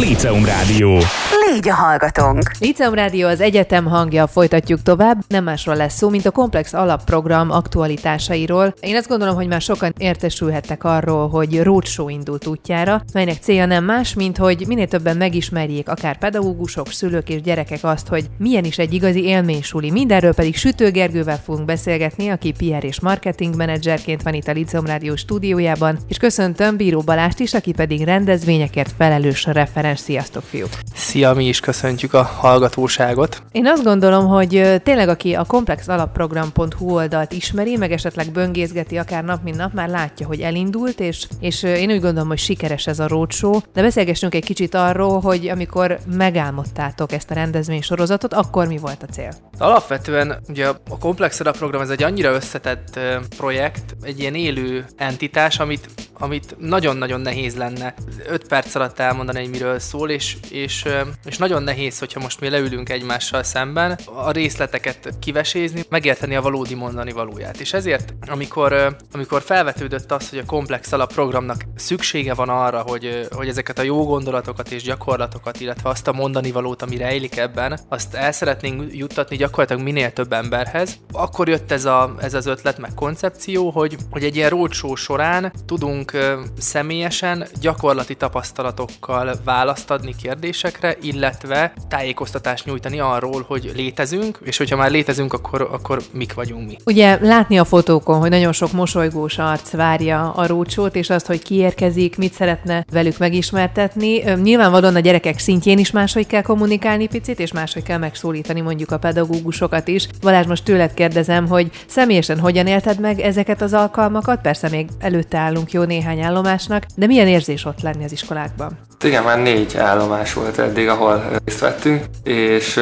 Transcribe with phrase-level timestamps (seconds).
[0.00, 0.98] Líceum Rádió.
[1.46, 2.50] Légy a hallgatónk!
[2.58, 5.18] Liceum Rádió az egyetem hangja, folytatjuk tovább.
[5.28, 8.74] Nem másról lesz szó, mint a komplex alapprogram aktualitásairól.
[8.80, 13.84] Én azt gondolom, hogy már sokan értesülhettek arról, hogy Roadshow indult útjára, melynek célja nem
[13.84, 18.78] más, mint hogy minél többen megismerjék akár pedagógusok, szülők és gyerekek azt, hogy milyen is
[18.78, 19.90] egy igazi élménysuli.
[19.90, 24.86] Mindenről pedig Sütő Gergővel fogunk beszélgetni, aki PR és marketing menedzserként van itt a Liceum
[24.86, 29.84] Rádió stúdiójában, és köszöntöm Bíró Balást is, aki pedig rendezvényekért felelős referens.
[29.94, 30.68] Sziasztok, fiúk!
[30.94, 33.42] Szia, mi is köszöntjük a hallgatóságot.
[33.52, 39.42] Én azt gondolom, hogy tényleg aki a komplexalapprogram.hu oldalt ismeri, meg esetleg böngészgeti akár nap
[39.42, 43.08] mint nap, már látja, hogy elindult, és, és én úgy gondolom, hogy sikeres ez a
[43.08, 43.60] roadshow.
[43.72, 49.02] De beszélgessünk egy kicsit arról, hogy amikor megálmodtátok ezt a rendezvény sorozatot, akkor mi volt
[49.02, 49.32] a cél?
[49.58, 52.98] Alapvetően ugye a Komplex program ez egy annyira összetett
[53.36, 57.94] projekt, egy ilyen élő entitás, amit, amit nagyon-nagyon nehéz lenne
[58.28, 60.84] 5 perc alatt elmondani, hogy miről szól, és, és,
[61.24, 66.74] és nagyon nehéz, hogyha most mi leülünk egymással szemben, a részleteket kivesézni, megérteni a valódi
[66.74, 67.60] mondani valóját.
[67.60, 73.48] És ezért, amikor, amikor felvetődött az, hogy a Komplex programnak szüksége van arra, hogy, hogy
[73.48, 78.14] ezeket a jó gondolatokat és gyakorlatokat, illetve azt a mondani valót, ami rejlik ebben, azt
[78.14, 82.94] el szeretnénk juttatni gyakorlatilag minél több emberhez, akkor jött ez, a, ez az ötlet, meg
[82.94, 86.12] koncepció, hogy, hogy egy ilyen roadshow során tudunk
[86.58, 89.34] személyesen gyakorlati tapasztalatokkal
[89.66, 96.02] választ adni kérdésekre, illetve tájékoztatást nyújtani arról, hogy létezünk, és hogyha már létezünk, akkor, akkor
[96.12, 96.76] mik vagyunk mi.
[96.84, 101.42] Ugye látni a fotókon, hogy nagyon sok mosolygós arc várja a rócsót, és azt, hogy
[101.42, 104.22] ki érkezik, mit szeretne velük megismertetni.
[104.42, 108.98] Nyilvánvalóan a gyerekek szintjén is máshogy kell kommunikálni picit, és máshogy kell megszólítani mondjuk a
[108.98, 110.08] pedagógusokat is.
[110.20, 114.40] Balázs, most tőled kérdezem, hogy személyesen hogyan élted meg ezeket az alkalmakat?
[114.40, 118.78] Persze még előtte állunk jó néhány állomásnak, de milyen érzés ott lenni az iskolákban?
[119.04, 122.80] Igen, már négy állomás volt eddig, ahol részt vettünk, és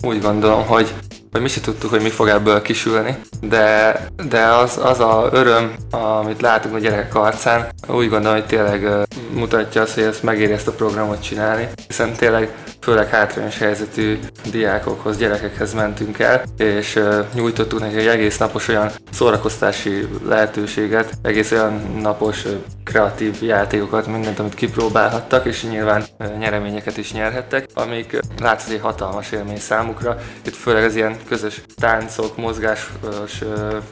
[0.00, 0.94] úgy gondolom, hogy
[1.32, 3.96] hogy mi se tudtuk, hogy mi fog ebből kisülni, de,
[4.28, 9.82] de az, az a öröm, amit látunk a gyerekek arcán, úgy gondolom, hogy tényleg mutatja
[9.82, 14.18] azt, hogy ezt megéri ezt a programot csinálni, hiszen tényleg főleg hátrányos helyzetű
[14.50, 17.00] diákokhoz, gyerekekhez mentünk el, és
[17.34, 22.44] nyújtottuk neki egy egész napos olyan szórakoztási lehetőséget, egész olyan napos
[22.84, 26.04] kreatív játékokat, mindent, amit kipróbálhattak, és nyilván
[26.38, 30.16] nyereményeket is nyerhettek, amik látszik egy hatalmas élmény számukra.
[30.44, 33.42] Itt főleg az ilyen közös táncok, mozgásos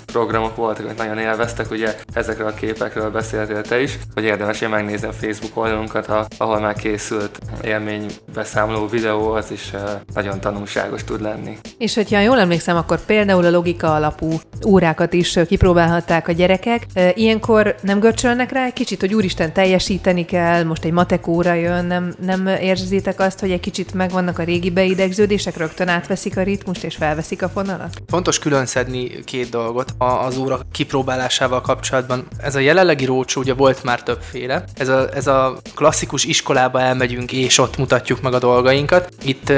[0.07, 4.69] programok voltak, amit nagyon élveztek, ugye ezekről a képekről beszéltél te is, hogy érdemes én
[4.69, 9.71] megnézni a Facebook oldalunkat, ahol már készült élménybeszámoló videó, az is
[10.15, 11.59] nagyon tanulságos tud lenni.
[11.79, 16.87] És hogyha jól emlékszem, akkor például a logika alapú órákat is kipróbálhatták a gyerekek.
[17.15, 21.85] Ilyenkor nem görcsölnek rá egy kicsit, hogy úristen teljesíteni kell, most egy matek óra jön,
[21.85, 26.85] nem, nem érzitek azt, hogy egy kicsit megvannak a régi beidegződések, rögtön átveszik a ritmust
[26.85, 28.03] és felveszik a fonalat?
[28.07, 32.27] Fontos külön szedni két dolgot a- az óra kipróbálásával kapcsolatban.
[32.43, 34.65] Ez a jelenlegi rócsó ugye volt már többféle.
[34.77, 38.39] Ez a, ez a klasszikus iskolába elmegyünk és ott mutatjuk meg a
[38.71, 39.09] dolgainkat.
[39.23, 39.53] Itt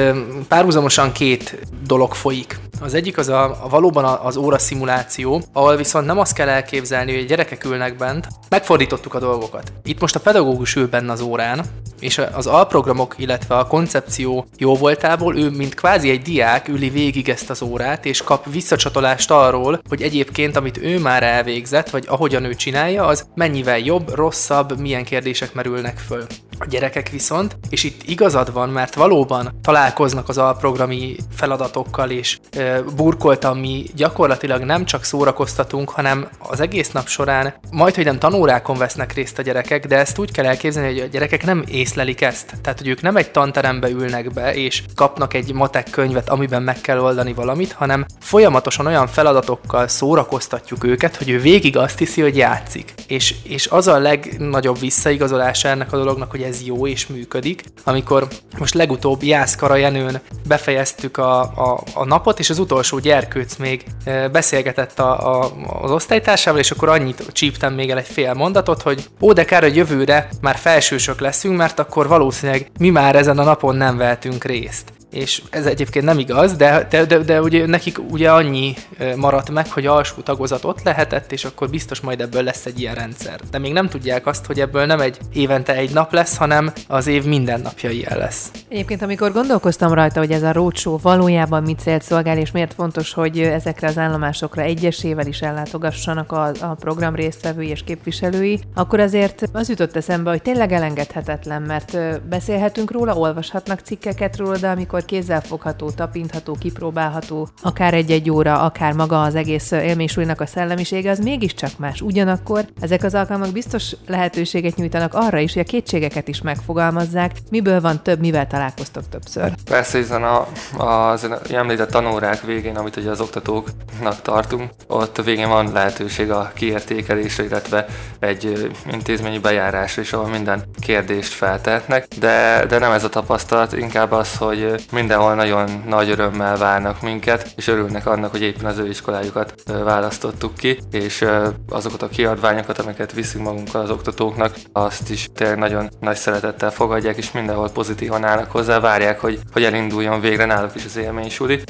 [0.49, 2.61] párhuzamosan két dolog folyik.
[2.81, 7.12] Az egyik az a, a valóban az óra szimuláció, ahol viszont nem azt kell elképzelni,
[7.12, 9.72] hogy a gyerekek ülnek bent, megfordítottuk a dolgokat.
[9.84, 11.65] Itt most a pedagógus ül benne az órán,
[12.01, 17.28] és az alprogramok, illetve a koncepció jó voltából ő, mint kvázi egy diák üli végig
[17.28, 22.45] ezt az órát, és kap visszacsatolást arról, hogy egyébként, amit ő már elvégzett, vagy ahogyan
[22.45, 26.27] ő csinálja, az mennyivel jobb, rosszabb, milyen kérdések merülnek föl.
[26.59, 32.83] A gyerekek viszont, és itt igazad van, mert valóban találkoznak az alprogrami feladatokkal, és e,
[32.83, 38.79] burkoltan mi gyakorlatilag nem csak szórakoztatunk, hanem az egész nap során majd, hogy nem tanórákon
[38.79, 42.55] vesznek részt a gyerekek, de ezt úgy kell elképzelni, hogy a gyerekek nem észlelik ezt.
[42.63, 46.81] Tehát, hogy ők nem egy tanterembe ülnek be, és kapnak egy matek könyvet, amiben meg
[46.81, 52.37] kell oldani valamit, hanem folyamatosan olyan feladatokkal szórakoztatjuk őket, hogy ő végig azt hiszi, hogy
[52.37, 52.95] játszik.
[53.07, 58.28] És, és az a legnagyobb visszaigazolása ennek a dolognak, hogy ez jó és működik, amikor
[58.58, 64.28] most legutóbb Jászkara Jenőn befejeztük a, a, a napot, és az utolsó gyerkőc még eh,
[64.28, 65.53] beszélgetett a, a,
[65.83, 69.62] az osztálytársával, és akkor annyit csíptem még el egy fél mondatot, hogy ó, de kár,
[69.62, 74.45] hogy jövőre már felsősök leszünk, mert akkor valószínűleg mi már ezen a napon nem vehetünk
[74.45, 74.92] részt.
[75.12, 78.74] És ez egyébként nem igaz, de, de, de, de ugye nekik ugye annyi
[79.16, 82.94] maradt meg, hogy alsó tagozat ott lehetett, és akkor biztos majd ebből lesz egy ilyen
[82.94, 83.41] rendszer.
[83.50, 87.06] De még nem tudják azt, hogy ebből nem egy évente egy nap lesz, hanem az
[87.06, 88.50] év minden napja ilyen lesz.
[88.68, 93.12] Egyébként, amikor gondolkoztam rajta, hogy ez a roadshow valójában mit célt szolgál, és miért fontos,
[93.12, 99.48] hogy ezekre az állomásokra egyesével is ellátogassanak a, a program résztvevői és képviselői, akkor azért
[99.53, 101.98] az jutott eszembe, hogy tényleg elengedhetetlen, mert
[102.28, 109.22] beszélhetünk róla, olvashatnak cikkeket róla, de amikor kézzelfogható, tapintható, kipróbálható, akár egy-egy óra, akár maga
[109.22, 112.01] az egész élménysúlynak a szellemisége, az mégiscsak más.
[112.01, 117.81] Ugyanakkor ezek az alkalmak biztos lehetőséget nyújtanak arra is, hogy a kétségeket is megfogalmazzák, miből
[117.81, 119.53] van több, mivel találkoztok többször.
[119.65, 120.47] Persze, hiszen a,
[120.77, 126.51] az említett tanórák végén, amit ugye az oktatóknak tartunk, ott a végén van lehetőség a
[126.55, 127.87] kiértékelésre, illetve
[128.19, 134.13] egy intézményi bejárásra is, ahol minden kérdést feltehetnek, de, de nem ez a tapasztalat, inkább
[134.13, 138.89] az, hogy mindenhol nagyon nagy örömmel várnak minket, és örülnek annak, hogy éppen az ő
[138.89, 141.24] iskolájukat választottuk ki, és
[141.68, 147.16] azokat a kiadványokat, amiket viszünk magunkkal az oktatóknak, azt is tényleg nagyon nagy szeretettel fogadják,
[147.16, 151.60] és mindenhol pozitívan állnak hozzá, várják, hogy, hogy elinduljon végre náluk is az élménysuli.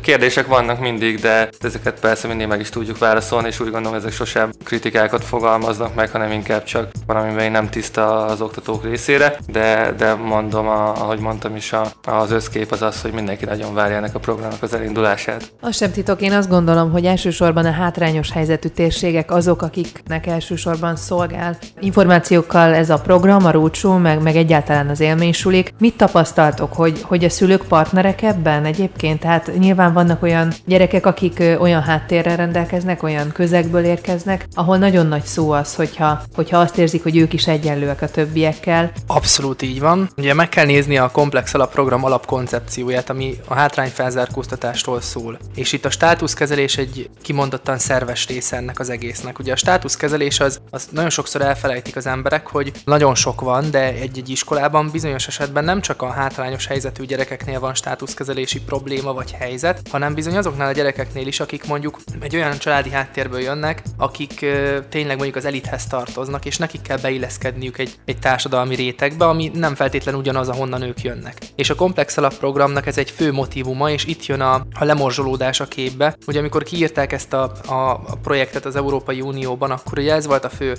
[0.00, 4.12] Kérdések vannak mindig, de ezeket persze mindig meg is tudjuk válaszolni, és úgy gondolom, ezek
[4.12, 10.14] sosem kritikákat fogalmaznak meg, hanem inkább csak valamiben nem tiszta az oktatók részére, de, de
[10.14, 14.18] mondom, ahogy mondtam is, a, az összkép az az, hogy mindenki nagyon várja ennek a
[14.18, 15.52] programnak az elindulását.
[15.60, 20.96] Az sem titok, én azt gondolom, hogy elsősorban a hátrányos helyzetű térségek azok, akiknek elsősorban
[20.96, 25.74] szolgál információkkal ez a program, a Rócsó, meg, meg egyáltalán az élménysulik.
[25.78, 29.20] Mit tapasztaltok, hogy, hogy a szülők partnerek ebben egyébként?
[29.20, 35.24] Tehát nyilván vannak olyan gyerekek, akik olyan háttérrel rendelkeznek, olyan közegből érkeznek, ahol nagyon nagy
[35.24, 38.92] szó az, hogyha, hogyha azt érzik, hogy ők is egyenlőek a többiekkel.
[39.06, 40.08] Abszolút így van.
[40.16, 42.04] Ugye meg kell nézni a komplex alapprogram
[42.44, 45.38] alapkoncepcióját, ami a hátrányfelzárkóztatásról szól.
[45.54, 49.38] És itt a státuszkezelés egy kimondottan szerves része ennek az egésznek.
[49.38, 53.92] Ugye a státuszkezelés az, az nagyon sokszor elfelejtik az emberek, hogy nagyon sok van, de
[53.92, 59.88] egy-egy iskolában bizonyos esetben nem csak a hátrányos helyzetű gyerekeknél van státuszkezelési probléma vagy helyzet,
[59.90, 64.78] hanem bizony azoknál a gyerekeknél is, akik mondjuk egy olyan családi háttérből jönnek, akik ö,
[64.88, 69.74] tényleg mondjuk az elithez tartoznak, és nekik kell beilleszkedniük egy, egy társadalmi rétegbe, ami nem
[69.74, 71.36] feltétlenül ugyanaz, ahonnan ők jönnek.
[71.54, 75.64] És a komplex alapprogramnak ez egy fő motivuma, és itt jön a, a lemorzsolódás a
[75.64, 80.26] képbe, hogy amikor kiírták ezt a, a, a projektet az Európai Unióban, akkor ugye ez
[80.26, 80.76] volt a fő,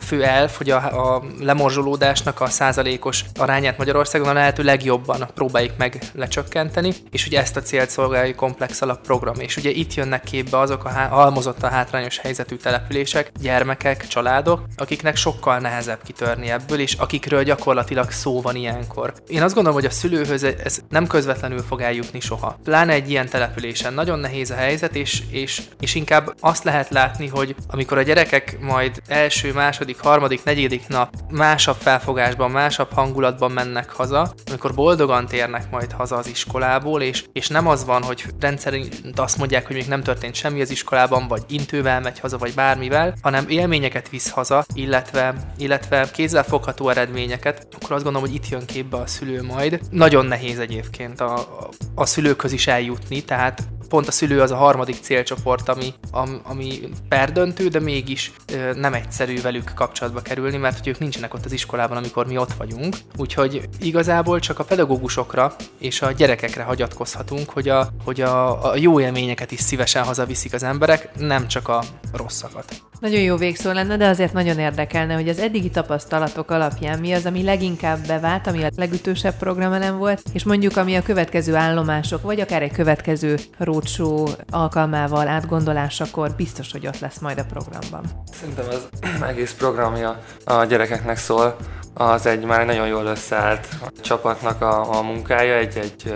[0.00, 6.02] fő elf, hogy a, a lemorzsolódásnak a százalékos arányát Magyarországon a lehető legjobban próbáljuk meg
[6.14, 9.34] lecsökkenteni, és ugye ezt a célt szolgálja komplex alapprogram.
[9.38, 11.12] És ugye itt jönnek képbe azok a há-
[11.60, 18.40] a hátrányos helyzetű települések, gyermekek, családok, akiknek sokkal nehezebb kitörni ebből, és akikről gyakorlatilag szó
[18.40, 19.12] van ilyenkor.
[19.26, 22.58] Én azt gondolom, hogy a szülőhöz ez nem közvetlenül fog eljutni soha.
[22.64, 23.94] Pláne egy ilyen településen.
[23.94, 28.58] Nagyon nehéz a helyzet, és, és, és inkább azt lehet látni, hogy amikor a gyerekek
[28.60, 35.70] majd első, második, harmadik, negyedik nap másabb felfogásban, másabb hangulatban mennek haza, amikor boldogan térnek
[35.70, 39.86] majd haza az iskolából, és, és nem az van, hogy rendszerint azt mondják, hogy még
[39.86, 44.64] nem történt semmi az iskolában, vagy intővel megy haza, vagy bármivel, hanem élményeket visz haza,
[44.74, 49.80] illetve, illetve kézzelfogható eredményeket, akkor azt gondolom, hogy itt jön képbe a szülő majd.
[49.90, 51.48] Nagyon nehéz egyébként a,
[51.94, 55.94] a, szülőkhöz is eljutni, tehát pont a szülő az a harmadik célcsoport, ami,
[56.42, 58.32] ami perdöntő, de mégis
[58.74, 62.52] nem egyszerű velük kapcsolatba kerülni, mert hogy ők nincsenek ott az iskolában, amikor mi ott
[62.52, 62.96] vagyunk.
[63.16, 69.00] Úgyhogy igazából csak a pedagógusokra és a gyerekekre hagyatkozhatunk, hogy a, hogy a, a jó
[69.00, 71.82] élményeket is szívesen hazaviszik az emberek, nem csak a
[72.12, 72.82] rosszakat.
[73.04, 77.26] Nagyon jó végszó lenne, de azért nagyon érdekelne, hogy az eddigi tapasztalatok alapján mi az,
[77.26, 82.40] ami leginkább bevált, ami a legütősebb programelem volt, és mondjuk ami a következő állomások, vagy
[82.40, 88.04] akár egy következő roadshow alkalmával, átgondolásakor biztos, hogy ott lesz majd a programban.
[88.32, 88.88] Szerintem az
[89.30, 91.56] egész programja a gyerekeknek szól,
[91.94, 96.14] az egy már nagyon jól összeállt a csapatnak a, a munkája, egy-egy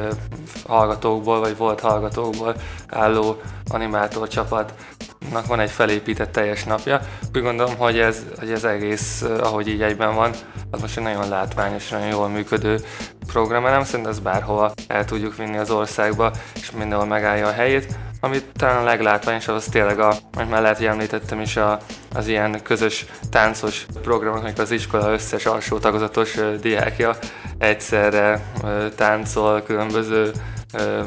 [0.66, 2.54] hallgatókból, vagy volt hallgatókból
[2.88, 7.00] álló animátor csapatnak van egy felépített teljes napja.
[7.34, 10.30] Úgy gondolom, hogy ez, hogy ez egész, ahogy így egyben van,
[10.70, 12.80] az most egy nagyon látványos, nagyon jól működő
[13.26, 17.98] program, nem szerintem ez bárhova el tudjuk vinni az országba, és mindenhol megállja a helyét.
[18.20, 21.78] Amit talán leglátványosabb, az tényleg, a, amit már lehet, hogy említettem is, a,
[22.14, 27.16] az ilyen közös táncos programok, amikor az iskola összes alsó tagozatos diákja
[27.58, 28.42] egyszerre
[28.96, 30.32] táncol különböző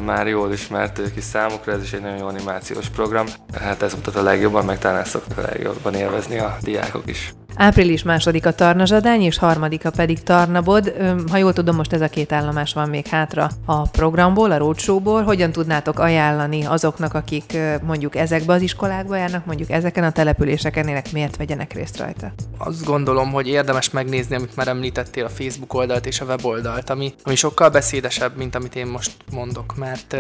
[0.05, 3.25] már jól ismert kis számukra, ez is egy nagyon jó animációs program.
[3.59, 7.33] Hát ez mutat a legjobban, meg talán ezt szoktak a legjobban élvezni a diákok is.
[7.55, 10.93] Április második a Tarnazsadány, és harmadika pedig Tarnabod.
[11.29, 15.24] Ha jól tudom, most ez a két állomás van még hátra a programból, a roadshowból.
[15.24, 21.12] Hogyan tudnátok ajánlani azoknak, akik mondjuk ezekbe az iskolákba járnak, mondjuk ezeken a településeken élek,
[21.12, 22.34] miért vegyenek részt rajta?
[22.58, 27.13] Azt gondolom, hogy érdemes megnézni, amit már említettél, a Facebook oldalt és a weboldalt, ami,
[27.24, 30.17] ami sokkal beszédesebb, mint amit én most mondok, mert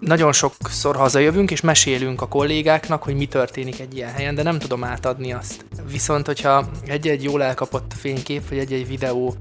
[0.00, 4.58] nagyon sokszor hazajövünk és mesélünk a kollégáknak, hogy mi történik egy ilyen helyen, de nem
[4.58, 5.64] tudom átadni azt.
[5.90, 9.34] Viszont, hogyha egy-egy jól elkapott fénykép, vagy egy-egy videó,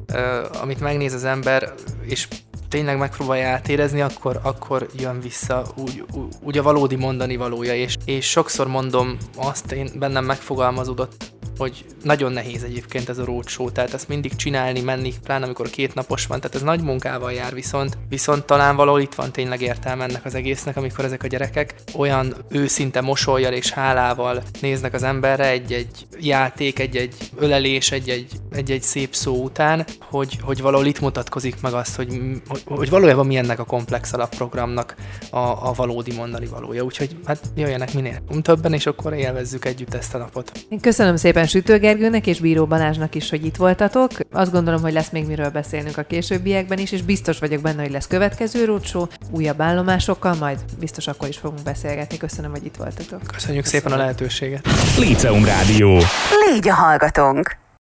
[0.61, 1.73] amit megnéz az ember,
[2.05, 2.27] és
[2.69, 6.03] tényleg megpróbálja átérezni, akkor, akkor jön vissza úgy,
[6.43, 12.31] úgy a valódi mondani valója, és, és sokszor mondom azt, én bennem megfogalmazódott hogy nagyon
[12.31, 16.39] nehéz egyébként ez a roadshow, tehát ezt mindig csinálni, menni, pláne amikor két napos van,
[16.39, 20.35] tehát ez nagy munkával jár viszont, viszont talán valahol itt van tényleg értelme ennek az
[20.35, 26.79] egésznek, amikor ezek a gyerekek olyan őszinte mosolyjal és hálával néznek az emberre egy-egy játék,
[26.79, 32.19] egy-egy ölelés, egy-egy, egy-egy szép szó után, hogy, hogy valahol itt mutatkozik meg azt, hogy,
[32.47, 34.95] hogy, hogy valójában mi ennek a komplex alapprogramnak
[35.29, 36.83] a, a valódi mondani valója.
[36.83, 40.51] Úgyhogy hát jöjjenek minél többen, és akkor élvezzük együtt ezt a napot.
[40.81, 44.11] Köszönöm szépen szépen Sütőgergőnek és Bíró Balázsnak is, hogy itt voltatok.
[44.31, 47.91] Azt gondolom, hogy lesz még miről beszélnünk a későbbiekben is, és biztos vagyok benne, hogy
[47.91, 52.17] lesz következő rócsó, újabb állomásokkal, majd biztos akkor is fogunk beszélgetni.
[52.17, 53.21] Köszönöm, hogy itt voltatok.
[53.33, 53.63] Köszönjük Köszönöm.
[53.63, 54.67] szépen a lehetőséget.
[54.97, 55.99] Líceum Rádió.
[56.47, 57.62] Légy a hallgatónk!